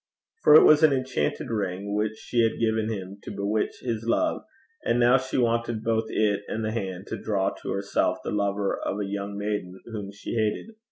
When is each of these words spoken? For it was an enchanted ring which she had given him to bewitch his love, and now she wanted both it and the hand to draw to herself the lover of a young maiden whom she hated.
For 0.41 0.55
it 0.55 0.63
was 0.63 0.81
an 0.81 0.91
enchanted 0.93 1.51
ring 1.51 1.93
which 1.93 2.17
she 2.17 2.41
had 2.41 2.59
given 2.59 2.89
him 2.91 3.19
to 3.21 3.29
bewitch 3.29 3.81
his 3.83 4.03
love, 4.03 4.41
and 4.83 4.99
now 4.99 5.17
she 5.19 5.37
wanted 5.37 5.83
both 5.83 6.05
it 6.07 6.41
and 6.47 6.65
the 6.65 6.71
hand 6.71 7.05
to 7.09 7.21
draw 7.21 7.51
to 7.61 7.69
herself 7.71 8.17
the 8.23 8.31
lover 8.31 8.75
of 8.83 8.99
a 8.99 9.05
young 9.05 9.37
maiden 9.37 9.79
whom 9.93 10.11
she 10.11 10.31
hated. 10.33 10.73